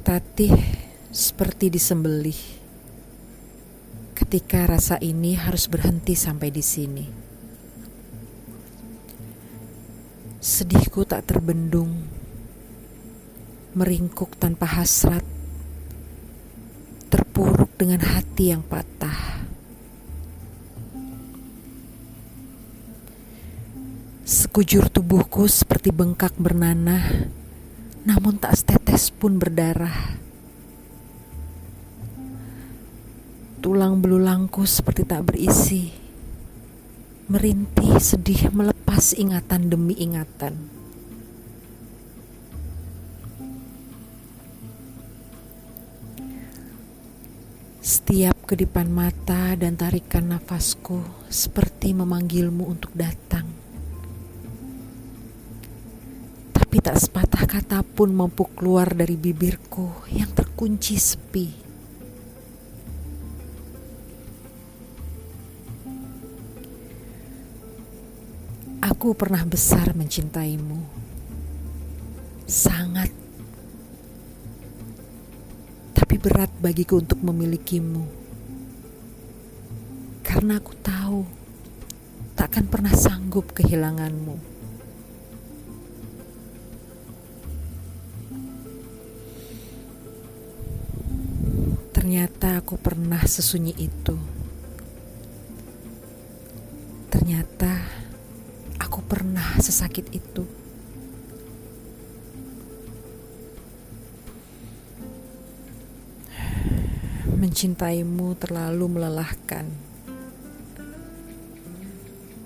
Tertatih 0.00 0.56
seperti 1.12 1.68
disembelih. 1.68 2.40
Ketika 4.16 4.64
rasa 4.64 4.96
ini 4.96 5.36
harus 5.36 5.68
berhenti 5.68 6.16
sampai 6.16 6.48
di 6.48 6.64
sini. 6.64 7.04
Sedihku 10.40 11.04
tak 11.04 11.28
terbendung, 11.28 12.00
meringkuk 13.76 14.40
tanpa 14.40 14.80
hasrat, 14.80 15.20
terpuruk 17.12 17.68
dengan 17.76 18.00
hati 18.00 18.56
yang 18.56 18.64
patah. 18.64 19.44
Sekujur 24.24 24.88
tubuhku 24.88 25.44
seperti 25.44 25.92
bengkak 25.92 26.32
bernanah 26.40 27.36
namun 28.04 28.40
tak 28.40 28.56
setetes 28.56 29.12
pun 29.12 29.36
berdarah. 29.36 30.16
Tulang 33.60 34.00
belulangku 34.00 34.64
seperti 34.64 35.04
tak 35.04 35.28
berisi, 35.28 35.92
merintih 37.28 38.00
sedih 38.00 38.48
melepas 38.56 39.12
ingatan 39.12 39.68
demi 39.68 39.92
ingatan. 40.00 40.80
Setiap 47.84 48.48
kedipan 48.48 48.88
mata 48.88 49.52
dan 49.60 49.76
tarikan 49.76 50.32
nafasku 50.32 51.04
seperti 51.28 51.92
memanggilmu 51.92 52.64
untuk 52.64 52.96
datang. 52.96 53.59
Tak 56.80 56.96
sepatah 56.96 57.44
kata 57.44 57.84
pun 57.84 58.08
mampu 58.08 58.48
keluar 58.56 58.88
dari 58.88 59.12
bibirku 59.12 60.08
yang 60.16 60.32
terkunci 60.32 60.96
sepi. 60.96 61.48
Aku 68.80 69.12
pernah 69.12 69.44
besar 69.44 69.92
mencintaimu, 69.92 70.80
sangat, 72.48 73.12
tapi 75.92 76.16
berat 76.16 76.48
bagiku 76.64 77.00
untuk 77.00 77.20
memilikimu, 77.20 78.04
karena 80.24 80.56
aku 80.56 80.72
tahu 80.80 81.28
takkan 82.36 82.64
pernah 82.68 82.92
sanggup 82.96 83.52
kehilanganmu. 83.52 84.49
Ternyata 92.10 92.58
aku 92.58 92.74
pernah 92.74 93.22
sesunyi 93.22 93.70
itu. 93.78 94.18
Ternyata 97.06 97.70
aku 98.82 98.98
pernah 99.06 99.54
sesakit 99.62 100.10
itu. 100.10 100.42
Mencintaimu 107.38 108.34
terlalu 108.42 108.90
melelahkan. 108.90 109.70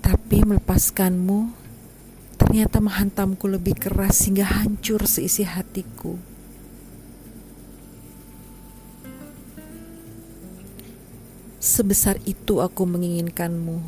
Tapi 0.05 0.45
melepaskanmu 0.45 1.39
ternyata 2.37 2.77
menghantamku 2.77 3.49
lebih 3.49 3.73
keras 3.81 4.29
hingga 4.29 4.45
hancur 4.45 5.09
seisi 5.09 5.41
hatiku. 5.41 6.34
Sebesar 11.65 12.21
itu 12.29 12.61
aku 12.61 12.85
menginginkanmu, 12.85 13.81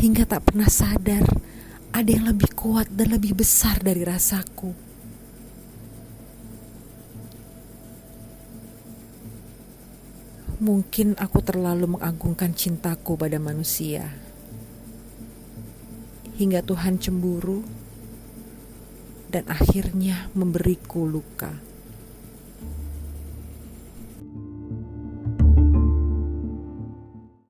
hingga 0.00 0.24
tak 0.24 0.48
pernah 0.48 0.64
sadar 0.64 1.28
ada 1.92 2.08
yang 2.08 2.24
lebih 2.24 2.56
kuat 2.56 2.88
dan 2.88 3.12
lebih 3.12 3.36
besar 3.36 3.84
dari 3.84 4.00
rasaku. 4.00 4.72
Mungkin 10.56 11.20
aku 11.20 11.44
terlalu 11.44 12.00
mengagungkan 12.00 12.56
cintaku 12.56 13.12
pada 13.12 13.36
manusia, 13.36 14.16
hingga 16.40 16.64
Tuhan 16.64 16.96
cemburu 16.96 17.60
dan 19.28 19.44
akhirnya 19.52 20.32
memberiku 20.32 21.04
luka. 21.04 21.69